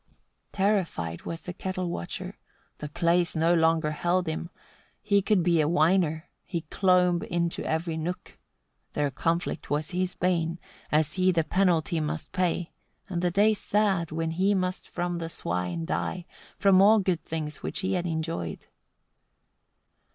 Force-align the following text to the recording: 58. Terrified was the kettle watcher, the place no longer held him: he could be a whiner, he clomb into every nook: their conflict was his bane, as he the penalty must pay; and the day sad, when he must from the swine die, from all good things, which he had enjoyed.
58. 0.53 0.53
Terrified 0.57 1.21
was 1.25 1.41
the 1.41 1.53
kettle 1.53 1.87
watcher, 1.87 2.39
the 2.79 2.89
place 2.89 3.35
no 3.35 3.53
longer 3.53 3.91
held 3.91 4.25
him: 4.25 4.49
he 4.99 5.21
could 5.21 5.43
be 5.43 5.61
a 5.61 5.67
whiner, 5.69 6.27
he 6.43 6.61
clomb 6.71 7.21
into 7.21 7.63
every 7.63 7.97
nook: 7.97 8.39
their 8.93 9.11
conflict 9.11 9.69
was 9.69 9.91
his 9.91 10.15
bane, 10.15 10.57
as 10.91 11.13
he 11.13 11.31
the 11.31 11.43
penalty 11.43 11.99
must 11.99 12.31
pay; 12.31 12.71
and 13.09 13.21
the 13.21 13.29
day 13.29 13.53
sad, 13.53 14.09
when 14.11 14.31
he 14.31 14.55
must 14.55 14.89
from 14.89 15.19
the 15.19 15.29
swine 15.29 15.85
die, 15.85 16.25
from 16.57 16.81
all 16.81 16.99
good 16.99 17.23
things, 17.23 17.57
which 17.57 17.81
he 17.81 17.93
had 17.93 18.07
enjoyed. 18.07 18.65